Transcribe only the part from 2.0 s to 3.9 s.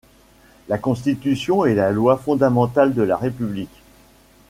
fondamentale de la République.